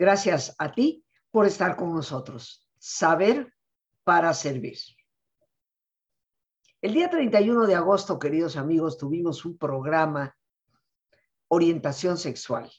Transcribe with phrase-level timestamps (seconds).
[0.00, 2.66] Gracias a ti por estar con nosotros.
[2.78, 3.52] Saber
[4.02, 4.78] para servir.
[6.80, 10.34] El día 31 de agosto, queridos amigos, tuvimos un programa
[11.48, 12.72] orientación sexual.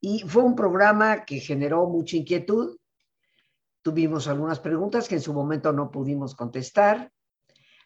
[0.00, 2.78] Y fue un programa que generó mucha inquietud.
[3.82, 7.12] Tuvimos algunas preguntas que en su momento no pudimos contestar.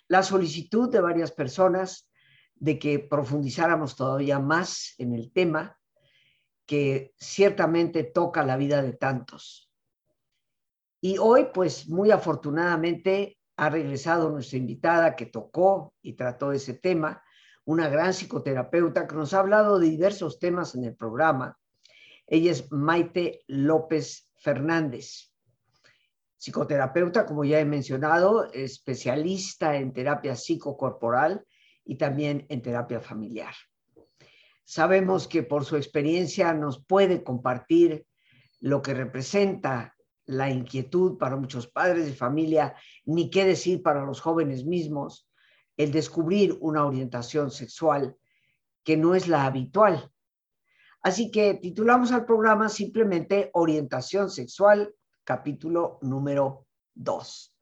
[0.06, 2.08] La solicitud de varias personas
[2.54, 5.81] de que profundizáramos todavía más en el tema
[6.66, 9.70] que ciertamente toca la vida de tantos.
[11.00, 17.22] Y hoy, pues muy afortunadamente, ha regresado nuestra invitada que tocó y trató ese tema,
[17.64, 21.58] una gran psicoterapeuta que nos ha hablado de diversos temas en el programa.
[22.26, 25.32] Ella es Maite López Fernández,
[26.42, 31.46] psicoterapeuta, como ya he mencionado, especialista en terapia psicocorporal
[31.84, 33.54] y también en terapia familiar.
[34.64, 38.06] Sabemos que por su experiencia nos puede compartir
[38.60, 42.74] lo que representa la inquietud para muchos padres de familia,
[43.04, 45.28] ni qué decir para los jóvenes mismos,
[45.76, 48.16] el descubrir una orientación sexual
[48.84, 50.10] que no es la habitual.
[51.02, 57.56] Así que titulamos al programa simplemente Orientación Sexual, capítulo número 2.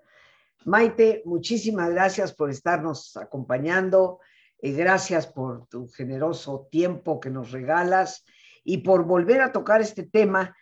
[0.67, 4.21] Maite, muchísimas gracias por estarnos acompañando.
[4.63, 8.25] Y gracias por tu generoso tiempo que nos regalas
[8.65, 10.57] y por volver a tocar este tema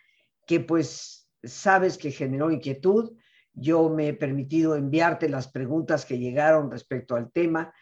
[0.47, 3.13] que pues sabes que generó inquietud
[3.59, 7.73] yo me he permitido enviarte las preguntas que llegaron respecto al tema,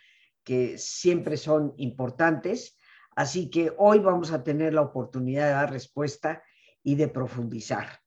[0.44, 2.78] que siempre son importantes.
[3.16, 6.44] Así que hoy vamos a tener la oportunidad de dar respuesta
[6.84, 8.00] y de profundizar.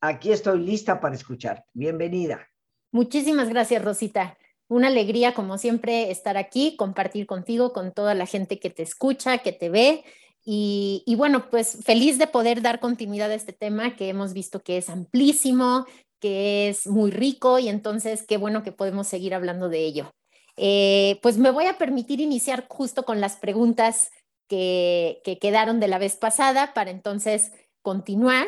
[0.00, 1.64] Aquí estoy lista para escuchar.
[1.72, 2.46] Bienvenida.
[2.92, 4.36] Muchísimas gracias, Rosita.
[4.70, 9.38] Una alegría, como siempre, estar aquí, compartir contigo, con toda la gente que te escucha,
[9.38, 10.04] que te ve.
[10.44, 14.60] Y, y, bueno, pues feliz de poder dar continuidad a este tema que hemos visto
[14.60, 15.84] que es amplísimo,
[16.20, 20.14] que es muy rico y entonces qué bueno que podemos seguir hablando de ello.
[20.56, 24.10] Eh, pues me voy a permitir iniciar justo con las preguntas
[24.46, 27.52] que, quedaron de la vez pasada para entonces
[27.82, 28.46] continuar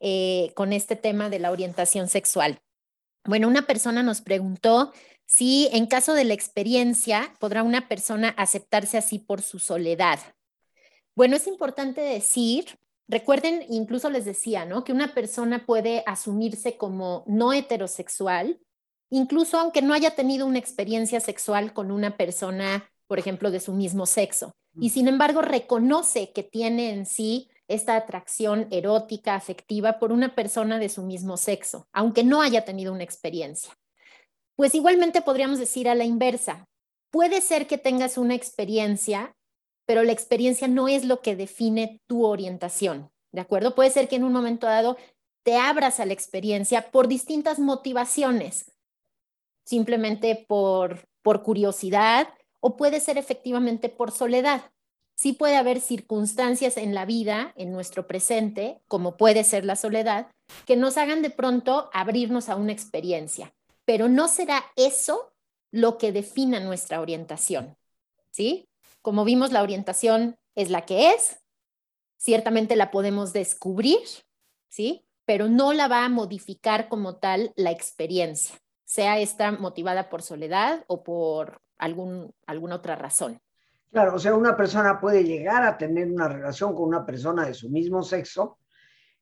[0.00, 2.60] eh, con este tema de la orientación sexual.
[3.26, 4.92] Bueno, una persona nos preguntó
[5.36, 10.20] si en caso de la experiencia podrá una persona aceptarse así por su soledad.
[11.16, 14.82] Bueno, es importante decir Recuerden, incluso les decía, ¿no?
[14.82, 18.58] Que una persona puede asumirse como no heterosexual,
[19.10, 23.72] incluso aunque no haya tenido una experiencia sexual con una persona, por ejemplo, de su
[23.72, 24.52] mismo sexo.
[24.80, 30.78] Y sin embargo, reconoce que tiene en sí esta atracción erótica, afectiva por una persona
[30.78, 33.72] de su mismo sexo, aunque no haya tenido una experiencia.
[34.56, 36.66] Pues igualmente podríamos decir a la inversa.
[37.10, 39.34] Puede ser que tengas una experiencia
[39.86, 43.74] pero la experiencia no es lo que define tu orientación, ¿de acuerdo?
[43.74, 44.96] Puede ser que en un momento dado
[45.42, 48.72] te abras a la experiencia por distintas motivaciones,
[49.64, 52.28] simplemente por, por curiosidad
[52.60, 54.70] o puede ser efectivamente por soledad.
[55.16, 60.28] Sí puede haber circunstancias en la vida, en nuestro presente, como puede ser la soledad,
[60.66, 63.54] que nos hagan de pronto abrirnos a una experiencia,
[63.84, 65.32] pero no será eso
[65.70, 67.76] lo que defina nuestra orientación,
[68.30, 68.68] ¿sí?
[69.02, 71.40] Como vimos, la orientación es la que es,
[72.16, 73.98] ciertamente la podemos descubrir,
[74.68, 75.04] ¿sí?
[75.24, 80.84] Pero no la va a modificar como tal la experiencia, sea esta motivada por soledad
[80.86, 83.40] o por algún, alguna otra razón.
[83.90, 87.54] Claro, o sea, una persona puede llegar a tener una relación con una persona de
[87.54, 88.58] su mismo sexo,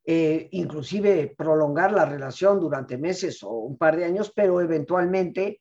[0.05, 5.61] eh, inclusive prolongar la relación durante meses o un par de años, pero eventualmente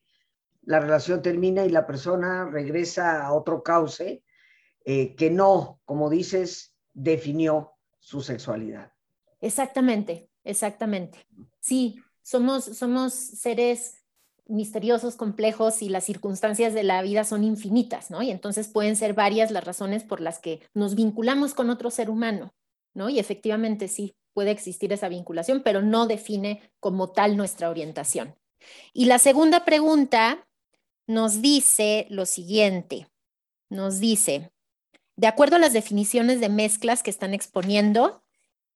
[0.63, 4.23] la relación termina y la persona regresa a otro cauce
[4.83, 8.91] eh, que no, como dices, definió su sexualidad.
[9.41, 11.27] Exactamente, exactamente.
[11.59, 14.01] Sí, somos, somos seres
[14.47, 18.21] misteriosos, complejos y las circunstancias de la vida son infinitas, ¿no?
[18.21, 22.09] Y entonces pueden ser varias las razones por las que nos vinculamos con otro ser
[22.09, 22.53] humano,
[22.93, 23.09] ¿no?
[23.09, 28.35] Y efectivamente sí, puede existir esa vinculación, pero no define como tal nuestra orientación.
[28.93, 30.47] Y la segunda pregunta
[31.07, 33.07] nos dice lo siguiente,
[33.69, 34.51] nos dice,
[35.15, 38.23] de acuerdo a las definiciones de mezclas que están exponiendo,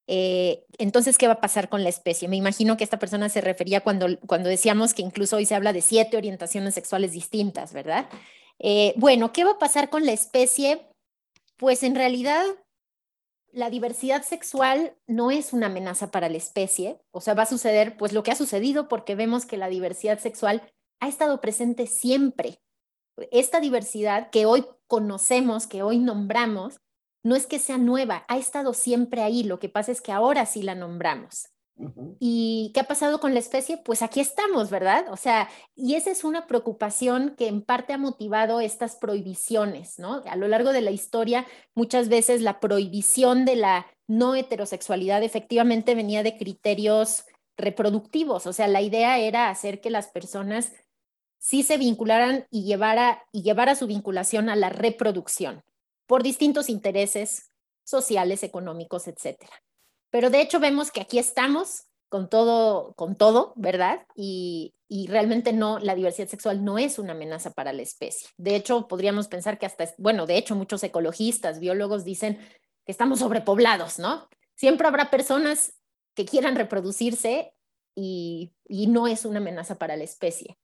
[0.07, 2.27] eh, entonces, ¿qué va a pasar con la especie?
[2.27, 5.73] Me imagino que esta persona se refería cuando, cuando decíamos que incluso hoy se habla
[5.73, 8.07] de siete orientaciones sexuales distintas, ¿verdad?
[8.59, 10.87] Eh, bueno, ¿qué va a pasar con la especie?
[11.57, 12.45] Pues en realidad
[13.55, 17.95] la diversidad sexual no es una amenaza para la especie, o sea, va a suceder
[17.95, 20.61] pues lo que ha sucedido porque vemos que la diversidad sexual
[20.99, 22.61] ha estado presente siempre.
[23.31, 26.81] Esta diversidad que hoy conocemos, que hoy nombramos,
[27.23, 30.45] no es que sea nueva, ha estado siempre ahí, lo que pasa es que ahora
[30.45, 31.47] sí la nombramos.
[32.19, 33.77] ¿Y qué ha pasado con la especie?
[33.77, 35.05] Pues aquí estamos, ¿verdad?
[35.11, 40.21] O sea, y esa es una preocupación que en parte ha motivado estas prohibiciones, ¿no?
[40.25, 45.95] A lo largo de la historia, muchas veces la prohibición de la no heterosexualidad efectivamente
[45.95, 47.25] venía de criterios
[47.57, 50.73] reproductivos, o sea, la idea era hacer que las personas
[51.39, 55.63] sí se vincularan y llevara, y llevara su vinculación a la reproducción
[56.05, 57.51] por distintos intereses
[57.83, 59.53] sociales, económicos, etcétera.
[60.15, 64.07] Pero de hecho vemos que aquí estamos con todo, con todo, ¿verdad?
[64.15, 68.29] Y, y, realmente no, la diversidad sexual no es una amenaza para la especie.
[68.37, 72.37] De hecho, podríamos pensar que hasta, bueno, de hecho, muchos ecologistas, biólogos dicen
[72.85, 74.29] que estamos sobrepoblados, ¿no?
[74.55, 75.81] Siempre habrá personas
[76.13, 77.51] que quieran reproducirse
[77.93, 80.57] y, y no es una amenaza para la especie.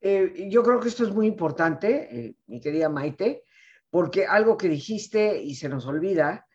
[0.00, 3.44] Eh, yo creo que esto es muy importante, eh, mi querida Maite,
[3.88, 6.47] porque algo que dijiste y se nos olvida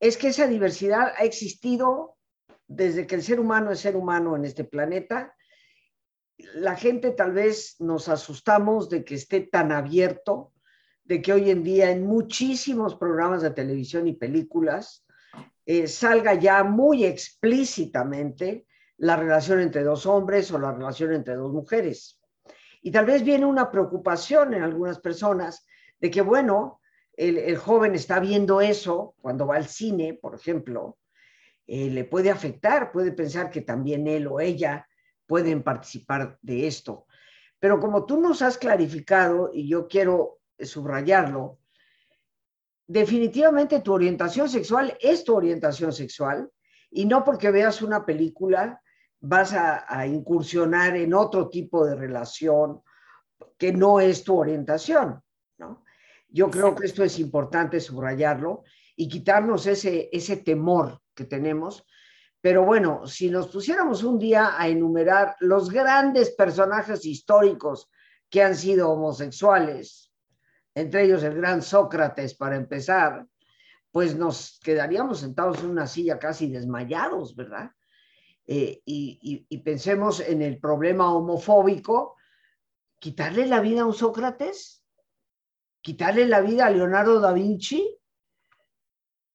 [0.00, 2.16] es que esa diversidad ha existido
[2.66, 5.36] desde que el ser humano es ser humano en este planeta.
[6.54, 10.52] La gente tal vez nos asustamos de que esté tan abierto,
[11.04, 15.04] de que hoy en día en muchísimos programas de televisión y películas
[15.66, 21.52] eh, salga ya muy explícitamente la relación entre dos hombres o la relación entre dos
[21.52, 22.20] mujeres.
[22.82, 25.66] Y tal vez viene una preocupación en algunas personas
[25.98, 26.79] de que, bueno,
[27.20, 30.98] el, joven está viendo eso cuando va al cine, por ejemplo,
[31.66, 34.88] eh, le puede afectar, puede pensar que también él o ella
[35.26, 37.06] pueden participar de esto.
[37.58, 41.58] Pero como tú nos has clarificado, y yo quiero subrayarlo,
[42.86, 46.50] definitivamente tu orientación sexual es tu orientación sexual
[46.90, 48.82] y no porque veas una película
[49.20, 52.80] vas a, a incursionar en otro tipo de relación
[53.58, 55.22] que no es tu orientación,
[55.58, 55.84] ¿no?
[56.32, 58.64] Yo creo que esto es importante subrayarlo
[58.96, 61.84] y quitarnos ese, ese temor que tenemos.
[62.40, 67.90] Pero bueno, si nos pusiéramos un día a enumerar los grandes personajes históricos
[68.30, 70.12] que han sido homosexuales,
[70.74, 73.26] entre ellos el gran Sócrates para empezar,
[73.90, 77.72] pues nos quedaríamos sentados en una silla casi desmayados, ¿verdad?
[78.46, 82.16] Eh, y, y, pensemos en el problema homofóbico,
[82.98, 84.79] quitarle la vida a un Sócrates,
[85.80, 87.96] quitarle la vida a Leonardo da Vinci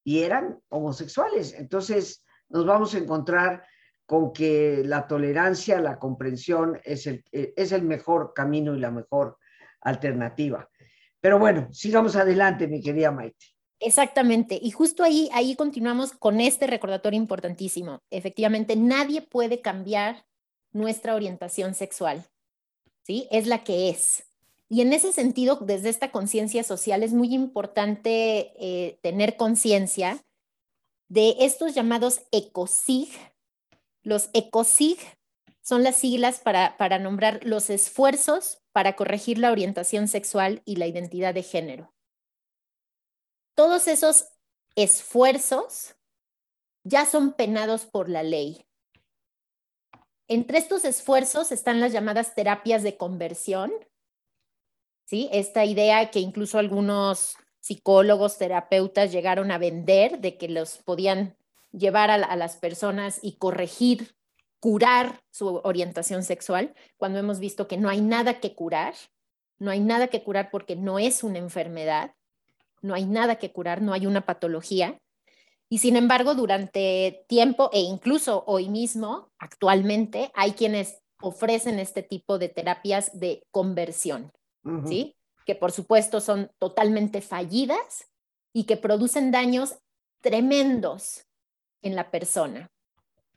[0.03, 1.53] y eran homosexuales.
[1.53, 3.63] Entonces nos vamos a encontrar
[4.05, 9.37] con que la tolerancia, la comprensión es el, es el mejor camino y la mejor
[9.81, 10.69] alternativa.
[11.19, 13.47] Pero bueno, sigamos adelante, mi querida Maite.
[13.79, 14.59] Exactamente.
[14.61, 18.03] Y justo ahí, ahí continuamos con este recordatorio importantísimo.
[18.09, 20.25] Efectivamente, nadie puede cambiar
[20.71, 22.25] nuestra orientación sexual.
[23.03, 23.27] ¿Sí?
[23.31, 24.23] Es la que es.
[24.67, 30.25] Y en ese sentido, desde esta conciencia social, es muy importante eh, tener conciencia
[31.07, 33.09] de estos llamados ECOSIG.
[34.01, 34.99] Los ECOSIG
[35.61, 40.87] son las siglas para, para nombrar los esfuerzos para corregir la orientación sexual y la
[40.87, 41.93] identidad de género.
[43.55, 44.27] Todos esos
[44.75, 45.95] esfuerzos
[46.83, 48.65] ya son penados por la ley.
[50.27, 53.71] Entre estos esfuerzos están las llamadas terapias de conversión,
[55.05, 55.29] ¿sí?
[55.31, 61.35] Esta idea que incluso algunos psicólogos, terapeutas llegaron a vender de que los podían
[61.71, 64.15] llevar a, las personas y corregir,
[64.59, 68.93] curar su orientación sexual, cuando hemos visto que no hay nada que curar,
[69.57, 72.13] no hay nada que curar porque no es una enfermedad,
[72.81, 74.99] no hay nada que curar, no hay una patología.
[75.67, 82.37] Y sin embargo, durante tiempo e incluso hoy mismo, actualmente, hay quienes ofrecen este tipo
[82.37, 84.31] de terapias de conversión.
[84.85, 85.15] ¿Sí?
[85.45, 88.07] Que por supuesto son totalmente fallidas
[88.53, 89.77] y que producen daños
[90.21, 91.25] tremendos
[91.81, 92.71] en la persona,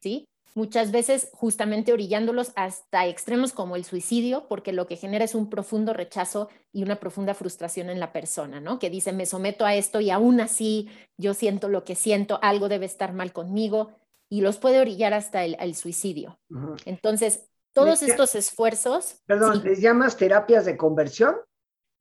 [0.01, 0.27] ¿sí?
[0.55, 5.51] Muchas veces justamente orillándolos hasta extremos como el suicidio, porque lo que genera es un
[5.51, 8.79] profundo rechazo y una profunda frustración en la persona, ¿no?
[8.79, 12.69] Que dice, me someto a esto y aún así yo siento lo que siento, algo
[12.69, 13.91] debe estar mal conmigo
[14.29, 16.39] y los puede orillar hasta el, suicidio.
[16.85, 17.48] Entonces,
[17.79, 19.17] todos estos esfuerzos.
[19.27, 21.37] Perdón, ¿les llamas terapias de conversión?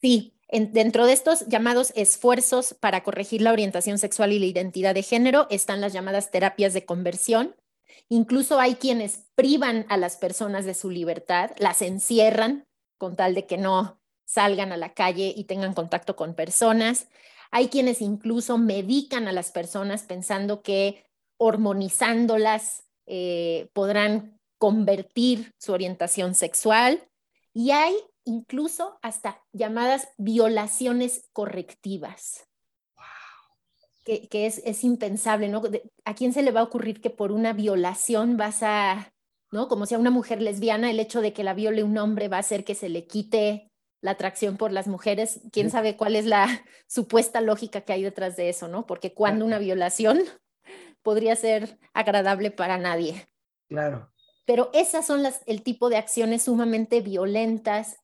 [0.02, 5.04] Sí, dentro de estos llamados esfuerzos para corregir la orientación sexual y la identidad de
[5.04, 7.56] género están las llamadas terapias de conversión.
[8.10, 12.66] Incluso hay quienes privan a las personas de su libertad, las encierran
[12.98, 17.08] con tal de que no salgan a la calle y tengan contacto con personas.
[17.52, 21.06] Hay quienes incluso medican a las personas pensando que
[21.38, 27.08] hormonizándolas eh, podrán convertir su orientación sexual
[27.54, 32.48] y hay incluso hasta llamadas violaciones correctivas.
[34.06, 35.62] que, es, es, impensable, ¿no?
[36.06, 39.14] ¿A quién se le va a ocurrir que por una violación vas a,
[39.52, 39.68] ¿no?
[39.68, 42.38] Como si a una mujer lesbiana el hecho de que la viole un hombre va
[42.38, 43.70] a hacer que se le quite
[44.02, 46.48] la atracción por las mujeres, quién sabe cuál es la
[46.88, 48.86] supuesta lógica que hay detrás de eso, ¿no?
[48.86, 50.20] Porque cuando una violación
[51.02, 53.28] podría ser agradable para nadie.
[53.68, 54.12] Claro.
[54.48, 57.98] Pero esas son las, el tipo de acciones sumamente violentas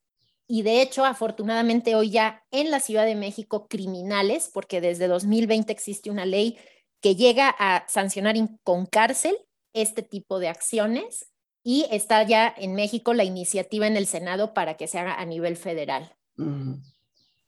[0.48, 5.72] y de hecho, afortunadamente hoy ya en la Ciudad de México criminales, porque desde 2020
[5.72, 6.58] existe una ley
[7.02, 9.36] que llega a sancionar con cárcel
[9.74, 11.32] este tipo de acciones
[11.64, 15.26] y está ya en México la iniciativa en el Senado para que se haga a
[15.26, 16.14] nivel federal.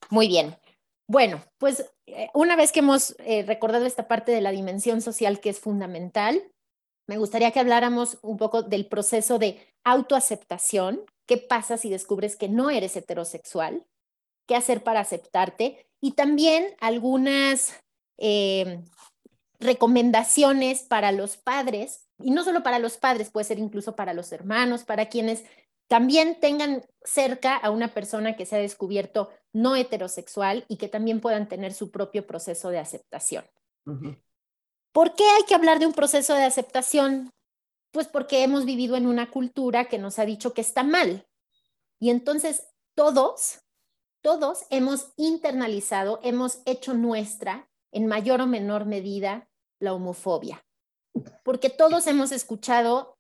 [0.10, 0.58] Muy bien.
[1.08, 5.40] Bueno, pues eh, una vez que hemos eh, recordado esta parte de la dimensión social
[5.40, 6.42] que es fundamental,
[7.08, 11.06] me gustaría que habláramos un poco del proceso de autoaceptación.
[11.26, 13.86] ¿Qué pasa si descubres que no eres heterosexual?
[14.48, 15.88] ¿Qué hacer para aceptarte?
[16.02, 17.74] Y también algunas
[18.18, 18.84] eh,
[19.60, 24.32] recomendaciones para los padres, y no solo para los padres, puede ser incluso para los
[24.32, 25.44] hermanos, para quienes
[25.88, 31.22] también tengan cerca a una persona que se ha descubierto no heterosexual y que también
[31.22, 33.46] puedan tener su propio proceso de aceptación.
[34.96, 37.30] ¿Por qué hay que hablar de un proceso de aceptación?
[37.92, 41.28] Pues porque hemos vivido en una cultura que nos ha dicho que está mal.
[42.00, 43.60] Y entonces todos,
[44.22, 49.50] todos hemos internalizado, hemos hecho nuestra, en mayor o menor medida,
[49.82, 50.66] la homofobia.
[51.44, 53.18] Porque todos hemos escuchado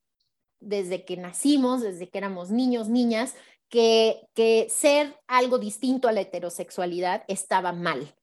[0.61, 3.33] desde que nacimos, desde que éramos niños, niñas,
[3.67, 8.15] que, que ser algo distinto a la heterosexualidad estaba mal.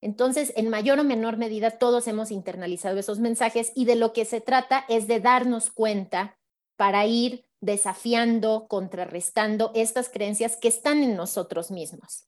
[0.00, 4.24] Entonces, en mayor o menor medida, todos hemos internalizado esos mensajes y de lo que
[4.24, 6.38] se trata es de darnos cuenta
[6.76, 12.26] para ir desafiando, contrarrestando estas creencias que están en nosotros mismos.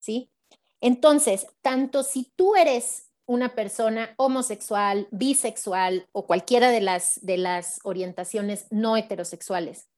[0.00, 0.30] ¿Sí?
[0.80, 7.80] Entonces, tanto si tú eres una persona homosexual, bisexual o cualquiera de las, de las
[7.84, 9.88] orientaciones no heterosexuales,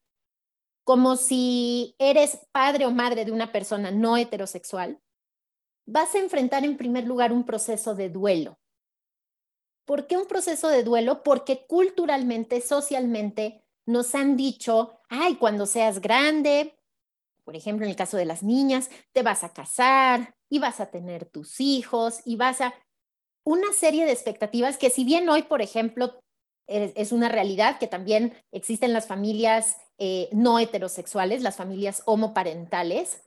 [0.85, 5.01] como si eres padre o madre de una persona no heterosexual,
[5.87, 8.59] vas a enfrentar en primer lugar un proceso de duelo.
[9.87, 11.23] ¿Por qué un proceso de duelo?
[11.23, 16.77] Porque culturalmente, socialmente, nos han dicho, ay, cuando seas grande,
[17.45, 20.91] por ejemplo, en el caso de las niñas, te vas a casar y vas a
[20.91, 22.75] tener tus hijos y vas a
[23.45, 26.21] una serie de expectativas que si bien hoy, por ejemplo,
[26.67, 33.23] es, una realidad que también existen las familias eh, no heterosexuales, las familias homoparentales,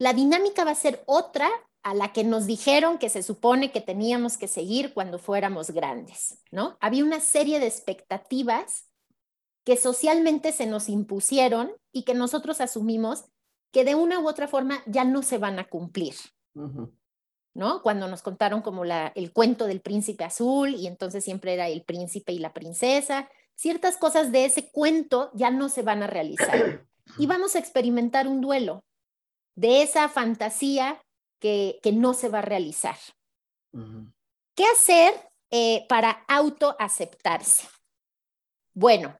[0.00, 1.48] la dinámica va a ser otra
[1.82, 6.38] a la que nos dijeron que se supone que teníamos que seguir cuando fuéramos grandes,
[6.50, 6.76] ¿no?
[6.80, 8.86] Había una serie de expectativas
[9.64, 13.24] que socialmente se nos impusieron y que nosotros asumimos
[13.72, 16.14] que de una u otra forma ya no se van a cumplir.
[17.54, 17.82] ¿no?
[17.82, 21.82] Cuando nos contaron como la, el cuento del príncipe azul y entonces siempre era el
[21.82, 26.86] príncipe y la princesa, ciertas cosas de ese cuento ya no se van a realizar
[27.18, 28.84] y vamos a experimentar un duelo
[29.56, 31.02] de esa fantasía
[31.40, 32.96] que, que no se va a realizar.
[34.54, 35.14] ¿Qué hacer
[35.50, 37.68] eh, para autoaceptarse?
[38.74, 39.18] Bueno,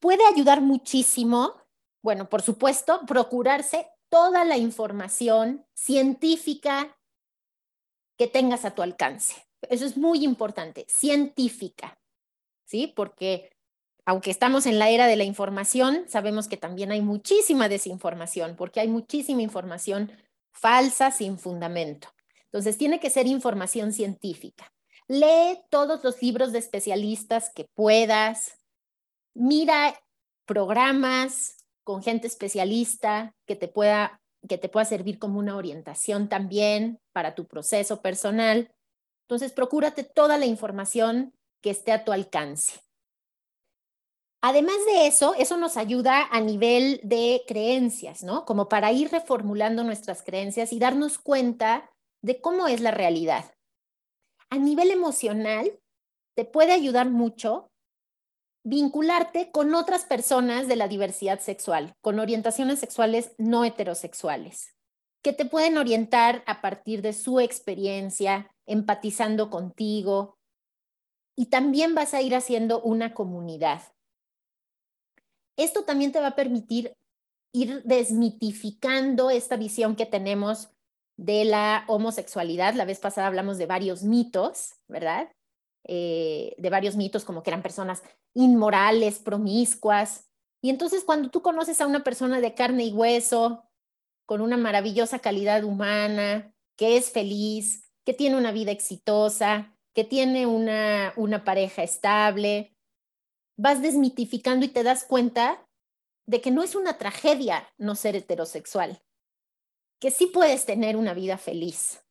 [0.00, 1.54] puede ayudar muchísimo,
[2.02, 6.96] bueno, por supuesto, procurarse toda la información científica,
[8.16, 9.46] que tengas a tu alcance.
[9.68, 11.98] Eso es muy importante, científica,
[12.66, 12.92] ¿sí?
[12.94, 13.50] Porque
[14.04, 18.80] aunque estamos en la era de la información, sabemos que también hay muchísima desinformación, porque
[18.80, 20.12] hay muchísima información
[20.52, 22.08] falsa sin fundamento.
[22.44, 24.72] Entonces, tiene que ser información científica.
[25.08, 28.58] Lee todos los libros de especialistas que puedas.
[29.34, 29.94] Mira
[30.46, 36.98] programas con gente especialista que te pueda que te pueda servir como una orientación también
[37.12, 38.72] para tu proceso personal.
[39.24, 42.80] Entonces, procúrate toda la información que esté a tu alcance.
[44.42, 48.46] Además de eso, eso nos ayuda a nivel de creencias, ¿no?
[48.46, 51.90] Como para ir reformulando nuestras creencias y darnos cuenta
[52.22, 53.52] de cómo es la realidad.
[54.48, 55.78] A nivel emocional,
[56.36, 57.70] te puede ayudar mucho
[58.64, 64.74] vincularte con otras personas de la diversidad sexual, con orientaciones sexuales no heterosexuales,
[65.22, 70.36] que te pueden orientar a partir de su experiencia, empatizando contigo,
[71.36, 73.82] y también vas a ir haciendo una comunidad.
[75.60, 76.96] Esto también te va a permitir
[77.52, 80.70] ir desmitificando esta visión que tenemos
[81.18, 82.72] de la homosexualidad.
[82.72, 85.30] La vez pasada hablamos de varios mitos, ¿verdad?
[85.84, 88.02] Eh, de varios mitos, como que eran personas
[88.32, 90.30] inmorales, promiscuas.
[90.62, 93.64] Y entonces cuando tú conoces a una persona de carne y hueso,
[94.24, 100.46] con una maravillosa calidad humana, que es feliz, que tiene una vida exitosa, que tiene
[100.46, 102.74] una, una pareja estable,
[103.60, 105.66] vas desmitificando y te das cuenta
[106.26, 109.02] de que no es una tragedia no ser heterosexual,
[110.00, 112.02] que sí puedes tener una vida feliz.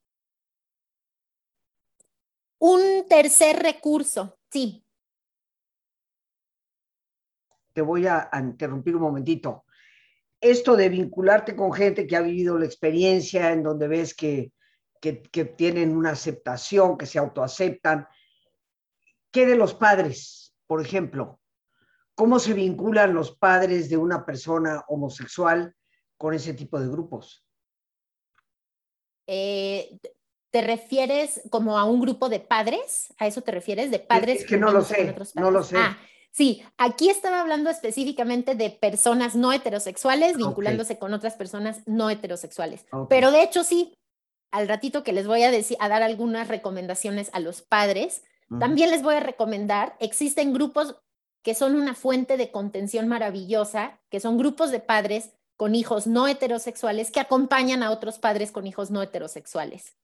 [2.60, 4.86] Un tercer recurso, sí.
[7.74, 9.65] Te voy a, interrumpir un momentito.
[10.39, 14.51] Esto de vincularte con gente que ha vivido la experiencia en donde ves que,
[15.01, 18.08] que, tienen una aceptación, que se autoaceptan.
[19.32, 21.38] ¿Qué de los padres, por ejemplo?
[22.19, 25.73] ¿Cómo se vinculan los padres de una persona homosexual
[26.17, 27.45] con ese tipo de grupos?
[29.25, 29.97] Eh,
[30.51, 33.13] ¿Te refieres como a un grupo de padres?
[33.19, 33.89] ¿A eso te refieres?
[33.89, 34.41] ¿De padres?
[34.41, 35.77] Es que no lo sé, no lo sé.
[35.77, 35.97] Ah,
[36.29, 42.85] sí, aquí estaba hablando específicamente de personas no heterosexuales vinculándose con otras personas no heterosexuales.
[43.07, 43.93] Pero de hecho sí,
[44.51, 48.23] al ratito que les voy a, decir, a dar algunas recomendaciones a los padres,
[48.59, 50.97] también les voy a recomendar, existen grupos
[51.41, 56.27] que son una fuente de contención maravillosa, que son grupos de padres con hijos no
[56.27, 59.98] heterosexuales que acompañan a otros padres con hijos no heterosexuales.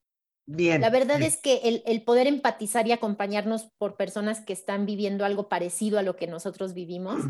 [0.47, 0.81] Bien.
[0.81, 5.49] La verdad es que el, poder empatizar y acompañarnos por personas que están viviendo algo
[5.49, 7.21] parecido a lo que nosotros vivimos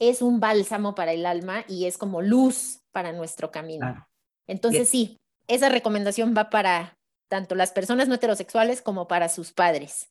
[0.00, 4.08] es un bálsamo para el alma y es como luz para nuestro camino.
[4.46, 10.08] Entonces sí, esa recomendación va para tanto las personas no heterosexuales como para sus padres.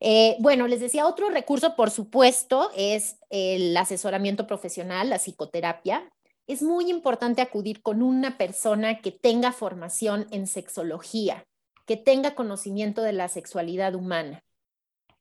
[0.00, 6.10] Eh, bueno, les decía, otro recurso, por supuesto, es el asesoramiento profesional, la psicoterapia.
[6.46, 11.46] Es muy importante acudir con una persona que tenga formación en sexología,
[11.86, 14.42] que tenga conocimiento de la sexualidad humana.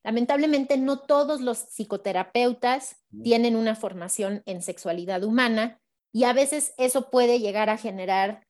[0.03, 5.79] Lamentablemente, no todos los psicoterapeutas tienen una formación en sexualidad humana
[6.13, 8.45] y a veces eso puede llegar a generar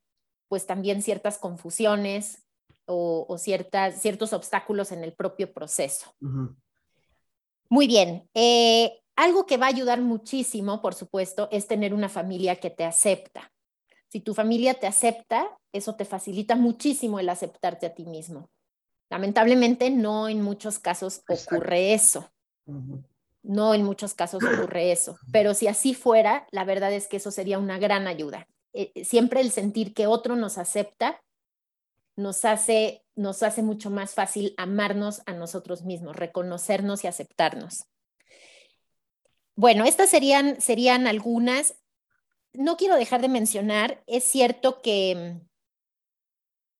[0.49, 2.44] pues también ciertas confusiones
[2.85, 6.13] o, ciertas, ciertos obstáculos en el propio proceso.
[7.69, 8.29] Muy bien.
[8.33, 12.83] Eh, algo que va a ayudar muchísimo, por supuesto, es tener una familia que te
[12.83, 13.51] acepta.
[14.09, 18.49] Si tu familia te acepta, eso te facilita muchísimo el aceptarte a ti mismo.
[19.09, 22.29] Lamentablemente, no en muchos casos ocurre eso.
[23.43, 25.17] No en muchos casos ocurre eso.
[25.31, 28.47] Pero si así fuera, la verdad es que eso sería una gran ayuda.
[28.73, 31.21] Eh, siempre el sentir que otro nos acepta
[32.15, 37.85] nos hace, nos hace mucho más fácil amarnos a nosotros mismos, reconocernos y aceptarnos.
[39.55, 41.75] Bueno, estas serían, serían algunas.
[42.53, 45.39] No quiero dejar de mencionar, es cierto que,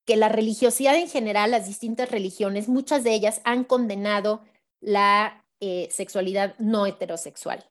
[0.06, 4.44] que la religiosidad en general, las distintas religiones, muchas de ellas han condenado
[4.80, 7.66] la eh, sexualidad no heterosexual.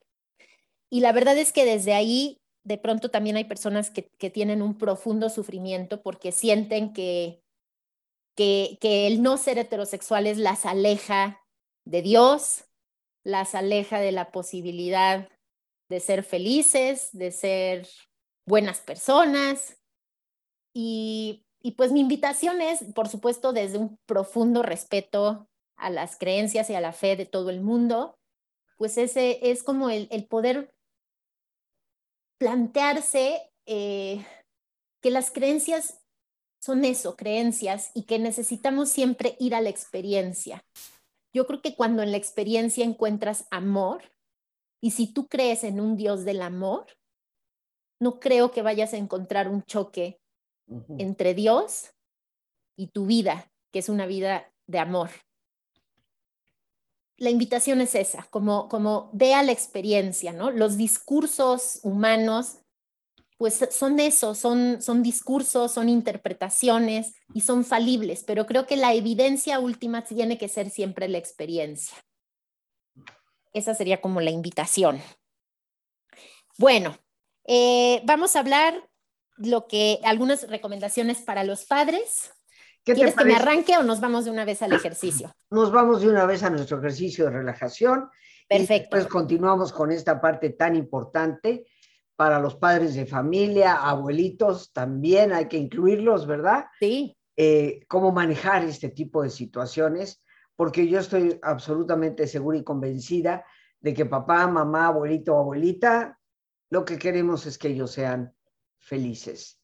[0.90, 4.76] Y la verdad es que desde ahí de pronto también hay personas que, tienen un
[4.78, 7.43] profundo sufrimiento porque sienten que,
[8.36, 11.40] que, que, el no ser heterosexuales las aleja
[11.84, 12.64] de Dios,
[13.24, 15.28] las aleja de la posibilidad
[15.88, 17.88] de ser felices, de ser
[18.46, 19.78] buenas personas.
[20.74, 26.70] Y, y pues mi invitación es, por supuesto, desde un profundo respeto a las creencias
[26.70, 28.18] y a la fe de todo el mundo,
[28.76, 30.74] pues ese es como el, el poder
[32.38, 34.24] plantearse eh,
[35.00, 36.03] que las creencias
[36.64, 40.64] son eso, creencias, y que necesitamos siempre ir a la experiencia.
[41.32, 44.02] Yo creo que cuando en la experiencia encuentras amor,
[44.80, 46.86] y si tú crees en un Dios del amor,
[48.00, 50.20] no creo que vayas a encontrar un choque
[50.98, 51.90] entre Dios
[52.76, 55.10] y tu vida, que es una vida de amor
[57.16, 60.50] la invitación es esa, como, como vea la experiencia, ¿no?
[60.50, 62.58] Los discursos humanos,
[63.44, 68.94] pues son eso, son, son discursos, son interpretaciones y son falibles, pero creo que la
[68.94, 71.94] evidencia última tiene que ser siempre la experiencia.
[73.52, 74.98] Esa sería como la invitación.
[76.56, 76.96] Bueno,
[77.46, 78.88] eh, vamos a hablar
[79.36, 82.32] lo que algunas recomendaciones para los padres.
[82.82, 85.34] ¿Quieres que me arranque o nos vamos de una vez al ejercicio?
[85.50, 88.08] Nos vamos de una vez a nuestro ejercicio de relajación.
[88.48, 88.96] Perfecto.
[88.96, 91.66] Y después continuamos con esta parte tan importante
[92.16, 96.66] para los padres de familia, abuelitos, también hay que incluirlos, ¿verdad?
[96.78, 97.16] Sí.
[97.36, 100.22] Eh, cómo manejar este tipo de situaciones,
[100.54, 103.44] porque yo estoy absolutamente segura y convencida
[103.80, 106.18] de que papá, mamá, abuelito o abuelita,
[106.70, 108.32] lo que queremos es que ellos sean
[108.78, 109.60] felices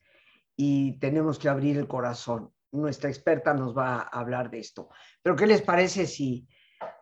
[0.57, 4.89] y tenemos que abrir el corazón nuestra experta nos va a hablar de esto.
[5.23, 6.47] Pero ¿qué les parece si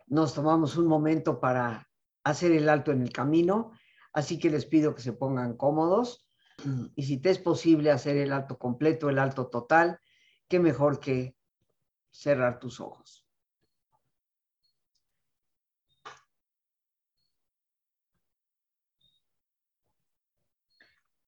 [0.07, 1.87] nos tomamos un momento para
[2.23, 3.71] hacer el alto en el camino?
[4.13, 6.27] Así que les pido que se pongan cómodos
[6.95, 9.99] y si te es posible hacer el alto completo, el alto total,
[10.47, 11.35] qué mejor que
[12.11, 13.25] cerrar tus ojos.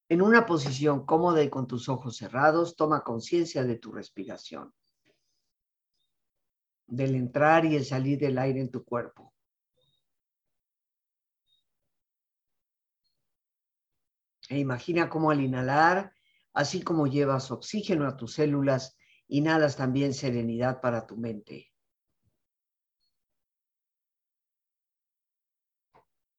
[0.10, 4.74] En una posición cómoda y con tus ojos cerrados, toma conciencia de tu respiración,
[6.86, 9.34] del entrar y el salir del aire en tu cuerpo.
[14.52, 16.14] E imagina cómo al inhalar,
[16.54, 18.98] así como llevas oxígeno a tus células,
[19.30, 21.72] inhalas también serenidad para tu mente.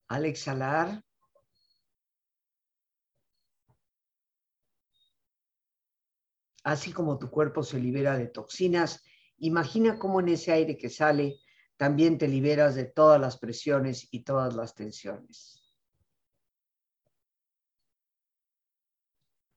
[0.08, 1.02] Al exhalar,
[6.64, 9.02] así como tu cuerpo se libera de toxinas,
[9.38, 11.40] imagina cómo en ese aire que sale
[11.78, 15.61] también te liberas de todas las presiones y todas las tensiones.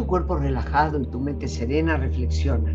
[0.00, 2.72] Tu cuerpo relajado y tu mente serena, reflexiona.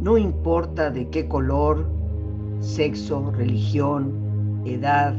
[0.00, 1.86] No importa de qué color,
[2.60, 5.14] sexo, religión, edad,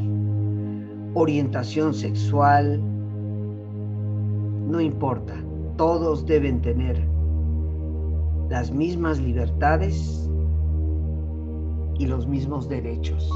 [1.13, 2.81] orientación sexual,
[4.67, 5.35] no importa,
[5.77, 6.99] todos deben tener
[8.49, 10.27] las mismas libertades
[11.99, 13.29] y los mismos derechos.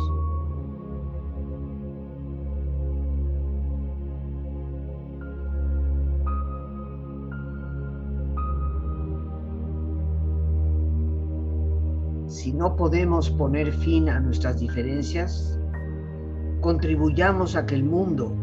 [12.39, 15.60] Si no podemos poner fin a nuestras diferencias,
[16.62, 18.34] contribuyamos a que el mundo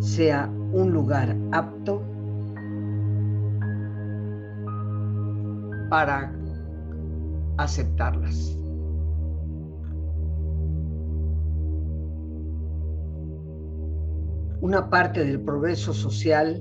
[0.00, 2.02] sea un lugar apto
[5.88, 6.34] para
[7.58, 8.58] aceptarlas.
[14.62, 16.60] Una parte del progreso social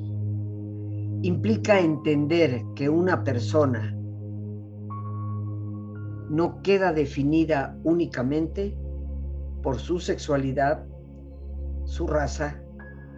[1.23, 3.98] implica entender que una persona
[6.29, 8.77] no queda definida únicamente
[9.63, 10.85] por su sexualidad,
[11.85, 12.63] su raza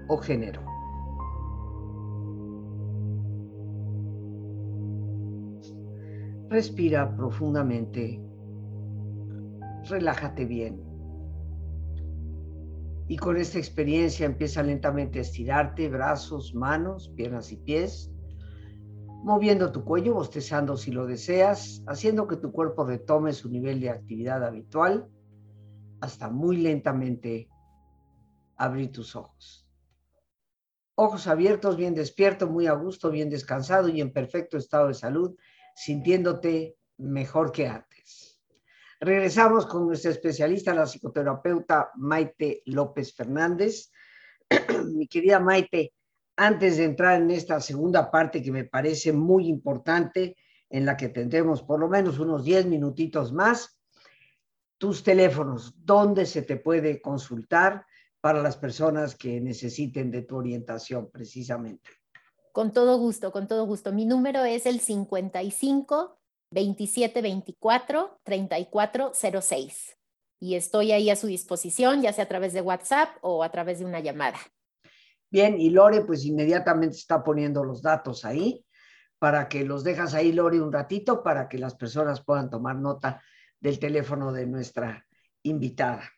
[0.08, 0.62] o género.
[6.50, 8.22] Respira profundamente,
[9.90, 10.82] relájate bien.
[13.08, 18.12] Y con esta experiencia empieza lentamente a estirarte brazos, manos, piernas y pies
[19.24, 23.92] moviendo tu cuello, bostezando si lo deseas, haciendo que tu cuerpo retome su nivel de
[23.92, 25.08] actividad habitual
[26.02, 27.48] hasta muy lentamente
[28.58, 29.68] abrir tus ojos.
[30.96, 35.36] Ojos abiertos, bien despierto, muy a gusto, bien descansado y en perfecto estado de salud,
[35.76, 38.40] sintiéndote mejor que antes.
[39.00, 43.92] Regresamos con nuestra especialista, la psicoterapeuta Maite López Fernández.
[44.94, 45.94] Mi querida Maite,
[46.42, 50.36] antes de entrar en esta segunda parte que me parece muy importante,
[50.72, 53.80] en la que tendremos por lo menos unos 10 minutitos más,
[54.80, 57.86] tus teléfonos, dónde se te puede consultar
[58.20, 61.92] para las personas que necesiten de tu orientación precisamente.
[62.52, 63.94] Con todo gusto, con todo gusto.
[63.94, 66.18] Mi número es el 55
[66.50, 69.98] 27 24 34 06
[70.40, 73.78] y estoy ahí a su disposición, ya sea a través de WhatsApp o a través
[73.78, 74.40] de una llamada.
[75.32, 78.66] Bien, y Lore pues inmediatamente está poniendo los datos ahí
[79.18, 83.22] para que los dejas ahí, Lore, un ratito para que las personas puedan tomar nota
[83.62, 85.06] del teléfono de nuestra
[85.44, 86.12] invitada.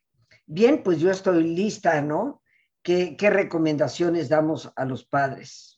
[0.48, 2.42] Bien, pues yo estoy lista, ¿no?
[2.82, 5.78] ¿Qué, recomendaciones damos a los padres?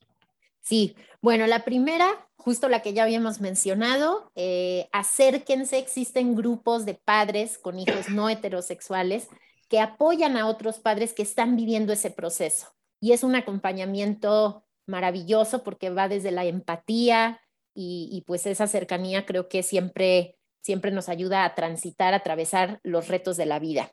[0.61, 6.93] Sí, bueno, la primera, justo la que ya habíamos mencionado, eh, acérquense, existen grupos de
[6.93, 9.27] padres con hijos no heterosexuales
[9.67, 15.63] que apoyan a otros padres que están viviendo ese proceso y es un acompañamiento maravilloso
[15.63, 17.41] porque va desde la empatía
[17.77, 23.09] y, pues esa cercanía creo que siempre, siempre nos ayuda a transitar, a atravesar los
[23.09, 23.91] retos de la vida.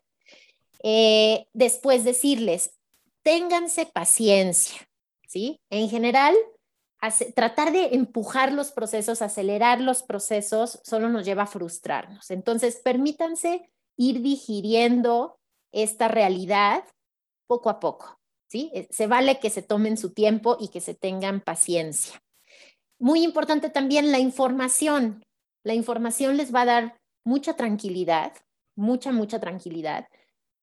[0.83, 2.77] Eh, después decirles,
[3.23, 4.87] ténganse paciencia,
[5.27, 5.59] ¿sí?
[5.69, 6.33] En general,
[7.35, 12.31] tratar de empujar los procesos, acelerar los procesos, solo nos lleva a frustrarnos.
[12.31, 15.39] Entonces, permítanse ir digiriendo
[15.73, 16.85] esta realidad
[17.47, 18.19] poco a poco.
[18.53, 22.21] Eh, se vale que se tomen su tiempo y que se tengan paciencia.
[22.99, 25.23] Muy importante también la información.
[25.63, 28.33] La información les va a dar mucha tranquilidad,
[28.75, 30.07] mucha, mucha tranquilidad.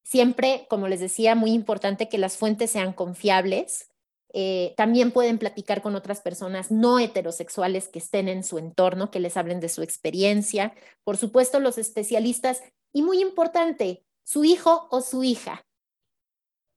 [0.03, 3.89] Siempre, como les decía, muy importante que las fuentes sean confiables.
[4.33, 9.19] Eh, también pueden platicar con otras personas no heterosexuales que estén en su entorno, que
[9.19, 10.73] les hablen de su experiencia.
[11.03, 12.63] Por supuesto, los especialistas.
[12.93, 15.65] Y muy importante, su hijo o su hija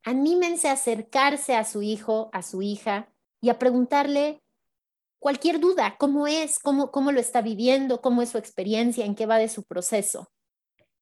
[0.05, 3.09] anímense a acercarse a su hijo, a su hija
[3.40, 4.43] y a preguntarle
[5.19, 9.27] cualquier duda, cómo es, cómo, cómo lo está viviendo, cómo es su experiencia, en qué
[9.27, 10.31] va de su proceso.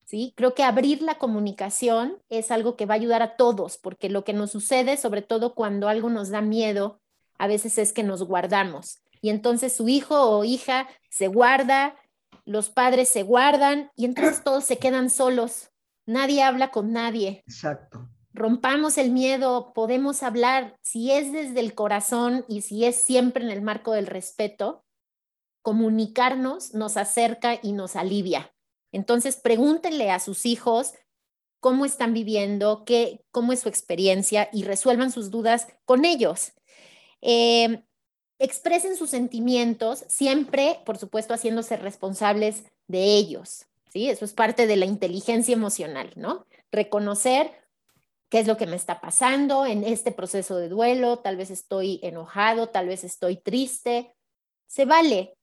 [0.04, 0.32] ¿Sí?
[0.36, 4.24] Creo que abrir la comunicación es algo que va a ayudar a todos, porque lo
[4.24, 7.00] que nos sucede, sobre todo cuando algo nos da miedo,
[7.38, 9.02] a veces es que nos guardamos.
[9.20, 11.96] Y entonces su hijo o hija se guarda,
[12.44, 15.70] los padres se guardan y entonces todos se quedan solos.
[16.06, 17.42] Nadie habla con nadie.
[17.46, 18.08] Exacto.
[18.34, 23.50] Rompamos el miedo, podemos hablar, si es desde el corazón y si es siempre en
[23.50, 24.84] el marco del respeto,
[25.60, 28.54] comunicarnos nos acerca y nos alivia.
[28.90, 30.94] Entonces, pregúntenle a sus hijos
[31.60, 36.52] cómo están viviendo, qué, cómo es su experiencia y resuelvan sus dudas con ellos.
[37.20, 37.84] Eh,
[38.38, 43.66] expresen sus sentimientos, siempre, por supuesto, haciéndose responsables de ellos.
[43.92, 44.10] ¿sí?
[44.10, 46.46] Eso es parte de la inteligencia emocional, ¿no?
[46.72, 47.52] Reconocer
[48.32, 52.00] qué es lo que me está pasando en este proceso de duelo, tal vez estoy
[52.02, 54.14] enojado, tal vez estoy triste.
[54.66, 55.36] Se vale,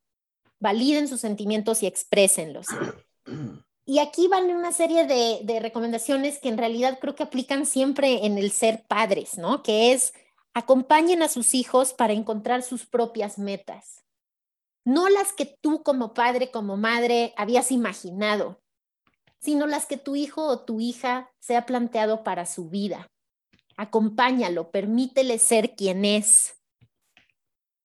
[0.59, 2.65] validen sus sentimientos y exprésenlos.
[3.85, 8.27] Y aquí van una serie de, de recomendaciones que en realidad creo que aplican siempre
[8.27, 9.63] en el ser padres, ¿no?
[9.63, 10.13] Que es
[10.53, 14.05] acompañen a sus hijos para encontrar sus propias metas,
[14.85, 18.61] no las que tú como padre, como madre habías imaginado,
[19.39, 23.07] sino las que tu hijo o tu hija se ha planteado para su vida.
[23.77, 26.55] Acompáñalo, permítele ser quien es.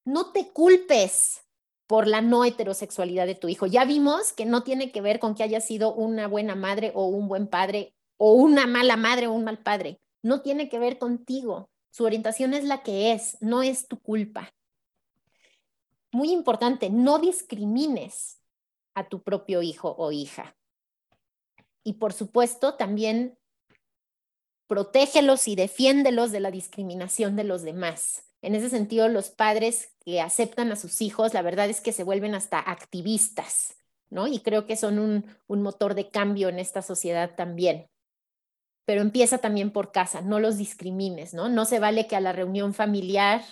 [0.04, 1.44] No te culpes
[1.86, 3.66] por la no heterosexualidad de tu hijo.
[3.66, 7.06] Ya vimos que no tiene que ver con que haya sido una buena madre o
[7.06, 10.00] un buen padre o una mala madre o un mal padre.
[10.22, 11.70] No tiene que ver contigo.
[11.90, 14.52] Su orientación es la que es, no es tu culpa.
[16.10, 18.40] Muy importante, no discrimines
[18.94, 20.56] a tu propio hijo o hija.
[21.84, 23.38] Y por supuesto, también
[24.66, 28.24] protégelos y defiéndelos de la discriminación de los demás.
[28.42, 32.04] En ese sentido, los padres que aceptan a sus hijos, la verdad es que se
[32.04, 33.76] vuelven hasta activistas,
[34.10, 34.26] ¿no?
[34.26, 37.88] Y creo que son un, un motor de cambio en esta sociedad también
[38.84, 41.48] pero empieza también por casa, no los discrimines, ¿no?
[41.48, 43.42] No se vale que a la reunión familiar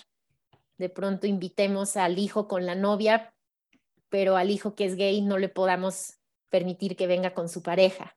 [0.77, 3.33] de pronto invitemos al hijo con la novia,
[4.09, 6.19] pero al hijo que es gay no le podamos
[6.49, 8.15] permitir que venga con su pareja.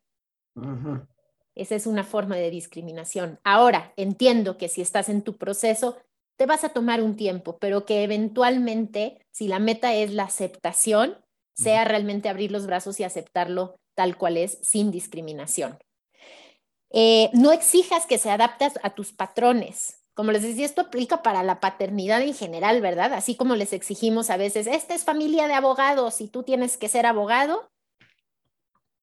[1.55, 3.41] Esa es una forma de discriminación.
[3.45, 5.97] Ahora, entiendo que si estás en tu proceso,
[6.37, 11.17] te vas a tomar un tiempo, pero que eventualmente, si la meta es la aceptación,
[11.55, 15.79] sea realmente abrir los brazos y aceptarlo tal cual es, sin discriminación.
[16.91, 20.03] Eh, no exijas que se adapte a tus patrones.
[20.13, 23.15] Como les decía, esto aplica para la paternidad en general, ¿verdad?
[23.15, 26.89] Así como les exigimos a veces, esta es familia de abogados y tú tienes que
[26.89, 27.71] ser abogado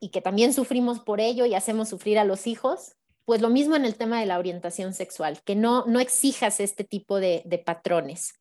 [0.03, 3.77] y que también sufrimos por ello y hacemos sufrir a los hijos, pues lo mismo
[3.77, 7.57] en el tema de la orientación sexual, que no, no exijas este tipo de, de
[7.57, 8.33] patrones.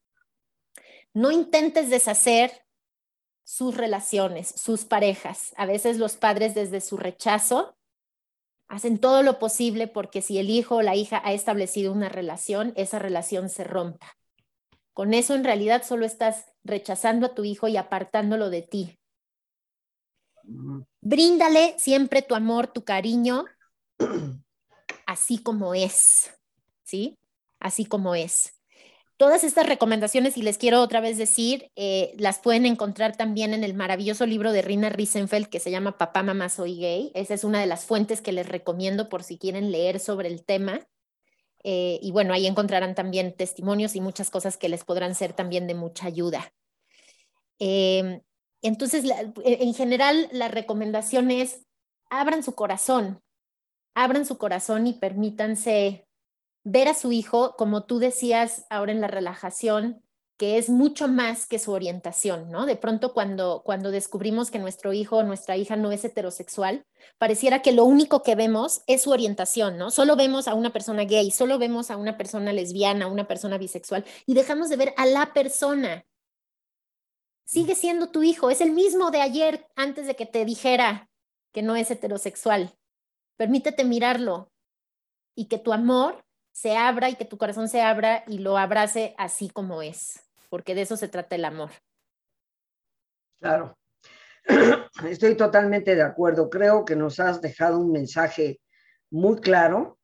[1.15, 2.67] No intentes deshacer
[3.45, 5.55] sus relaciones, sus parejas.
[5.57, 7.77] A veces los padres desde su rechazo
[8.67, 12.73] hacen todo lo posible porque si el hijo o la hija ha establecido una relación,
[12.75, 14.17] esa relación se rompa.
[14.95, 18.99] Con eso en realidad solo estás rechazando a tu hijo y apartándolo de ti.
[21.01, 23.45] Bríndale siempre tu amor, tu cariño,
[25.07, 26.31] así como es,
[26.83, 27.19] ¿sí?
[27.61, 28.55] Así como es.
[29.17, 33.63] Todas estas recomendaciones, y les quiero otra vez decir, eh, las pueden encontrar también en
[33.63, 37.13] el maravilloso libro de Rina Riesenfeld que se llama Papá, Mamá, Soy Gay.
[37.15, 40.45] Esa es una de las fuentes que les recomiendo por si quieren leer sobre el
[40.45, 40.81] tema.
[41.63, 45.69] Eh, y bueno, ahí encontrarán también testimonios y muchas cosas que les podrán ser también
[45.69, 46.53] de mucha ayuda.
[47.61, 48.23] Em,
[48.63, 49.05] entonces,
[49.45, 51.67] en general, la recomendación es,
[52.11, 53.21] abran su corazón,
[53.95, 56.07] abran su corazón y permítanse
[56.65, 60.03] ver a su hijo, como tú decías ahora en la relajación,
[60.39, 62.67] que es mucho más que su orientación, ¿no?
[62.67, 66.85] De pronto cuando, cuando descubrimos que nuestro hijo o nuestra hija no es heterosexual,
[67.19, 69.91] pareciera que lo único que vemos es su orientación, ¿no?
[69.91, 73.59] Solo vemos a una persona gay, solo vemos a una persona lesbiana, a una persona
[73.59, 76.05] bisexual y dejamos de ver a la persona.
[77.45, 81.11] Sigue siendo tu hijo, es el mismo de ayer antes de que te dijera
[81.53, 82.75] que no es heterosexual.
[83.37, 84.51] Permítete mirarlo
[85.35, 89.15] y que tu amor se abra y que tu corazón se abra y lo abrace
[89.19, 91.71] así como es, porque de eso se trata el amor.
[93.41, 93.77] Claro,
[95.09, 96.49] estoy totalmente de acuerdo.
[96.49, 98.61] Creo que nos has dejado un mensaje
[99.11, 99.99] muy claro,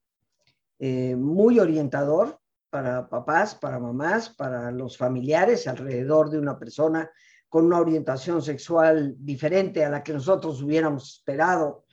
[0.79, 7.11] eh, muy orientador para papás, para mamás, para los familiares alrededor de una persona
[7.49, 11.85] con una orientación sexual diferente a la que nosotros hubiéramos esperado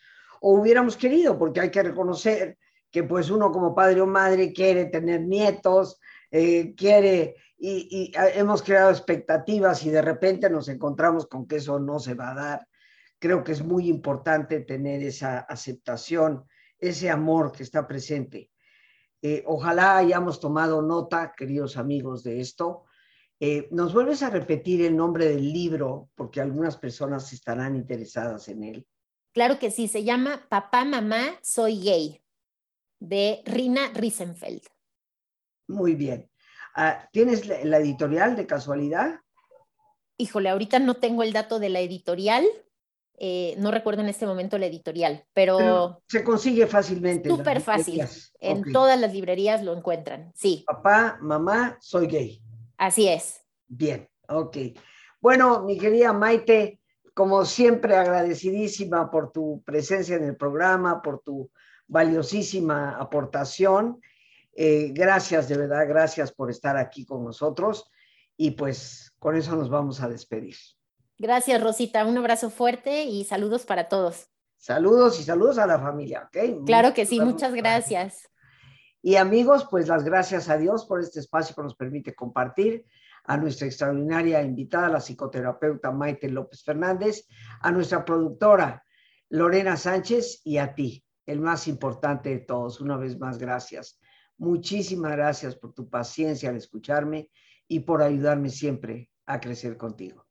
[0.41, 2.57] o hubiéramos querido, porque hay que reconocer
[2.91, 5.99] que pues uno como padre o madre quiere tener nietos,
[6.31, 11.99] eh, quiere y, hemos creado expectativas y de repente nos encontramos con que eso no
[11.99, 12.67] se va a dar.
[13.19, 16.45] Creo que es muy importante tener esa aceptación,
[16.77, 18.51] ese amor que está presente.
[19.21, 22.84] Eh, ojalá hayamos tomado nota, queridos amigos, de esto.
[23.39, 26.09] Eh, ¿Nos vuelves a repetir el nombre del libro?
[26.15, 28.87] Porque algunas personas estarán interesadas en él.
[29.33, 32.21] Claro que sí, se llama Papá, Mamá, Soy Gay,
[32.99, 34.61] de Rina Riesenfeld.
[35.67, 36.29] Muy bien.
[36.73, 39.19] Ah, ¿Tienes la, editorial de casualidad?
[40.17, 42.45] Híjole, ahorita no tengo el dato de la editorial.
[43.17, 46.01] Eh, no recuerdo en este momento la editorial, pero...
[46.07, 47.29] se consigue fácilmente.
[47.29, 48.01] Súper fácil.
[48.39, 50.63] En todas las librerías lo encuentran, sí.
[50.67, 52.44] Papá, mamá, soy gay.
[52.77, 53.41] Así es.
[53.67, 54.57] Bien, ok.
[55.21, 56.79] Bueno, mi querida Maite,
[57.13, 61.49] como siempre agradecidísima por tu presencia en el programa, por tu
[61.87, 64.01] valiosísima aportación.
[64.53, 67.89] Eh, gracias, de verdad, gracias por estar aquí con nosotros
[68.37, 70.55] y pues con eso nos vamos a despedir.
[71.17, 72.05] Gracias, Rosita.
[72.05, 74.27] Un abrazo fuerte y saludos para todos.
[74.57, 76.65] Saludos y saludos a la familia, ¿ok?
[76.65, 78.29] Claro que sí, muchas gracias.
[79.05, 82.87] Y amigos, pues las gracias a Dios por este espacio que nos permite compartir
[83.25, 87.27] a nuestra extraordinaria invitada, la psicoterapeuta Maite López Fernández,
[87.61, 88.83] a nuestra productora
[89.29, 92.81] Lorena Sánchez y a ti, el más importante de todos.
[92.81, 93.99] Una vez más, gracias.
[94.39, 97.29] Muchísimas gracias por tu paciencia al escucharme
[97.67, 100.25] y por ayudarme siempre a crecer contigo.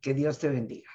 [0.00, 0.90] Que Dios te bendiga.